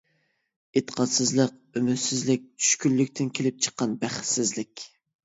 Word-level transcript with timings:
ئېتىقادسىزلىق، 0.79 1.51
ئۈمىدسىزلىك، 1.81 2.47
چۈشكۈنلۈكتىن 2.63 3.29
كېلىپ 3.41 3.61
چىققان 3.67 3.95
بەختسىزلىك. 4.05 4.87